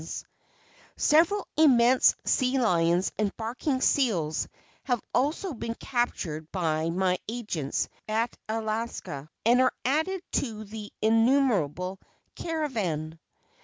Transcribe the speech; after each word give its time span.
Several 0.97 1.47
immense 1.55 2.15
Sea 2.25 2.57
Lions 2.57 3.11
and 3.19 3.37
Barking 3.37 3.81
Seals 3.81 4.47
have 4.85 4.99
also 5.13 5.53
been 5.53 5.75
captured 5.75 6.51
by 6.51 6.89
my 6.89 7.19
agents 7.27 7.87
at 8.07 8.35
Alaska 8.49 9.29
and 9.45 9.61
are 9.61 9.73
added 9.85 10.23
to 10.31 10.63
the 10.63 10.91
"innumerable 11.03 11.99
caravan." 12.35 13.19